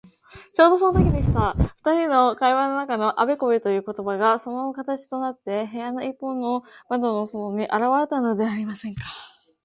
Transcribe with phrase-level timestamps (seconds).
[0.55, 1.53] ちょうどそのときでした。
[1.77, 9.03] ふたりの会話の中のあべこべということばが、そのまま形となって、部屋のいっぽうの窓の外にあらわれたではありませんか。